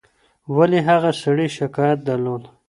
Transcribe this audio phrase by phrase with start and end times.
[0.55, 2.43] ولي هغه سړي شکايت درلود؟